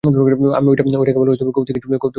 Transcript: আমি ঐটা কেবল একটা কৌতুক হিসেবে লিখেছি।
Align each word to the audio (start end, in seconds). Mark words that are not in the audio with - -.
আমি 0.03 0.67
ঐটা 0.67 0.83
কেবল 1.07 1.27
একটা 1.31 1.45
কৌতুক 1.47 1.75
হিসেবে 1.77 1.95
লিখেছি। 1.95 2.07